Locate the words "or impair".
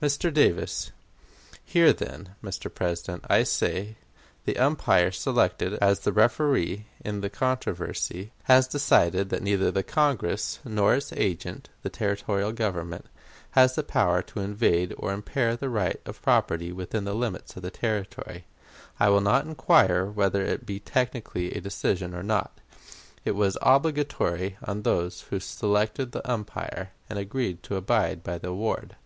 14.96-15.56